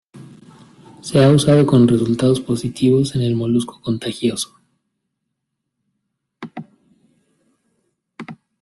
Se 1.03 1.23
ha 1.23 1.29
usado 1.29 1.63
con 1.67 1.87
resultados 1.87 2.41
positivos 2.41 3.13
en 3.15 3.21
el 3.21 3.35
molusco 3.35 3.79
contagioso. 3.81 4.59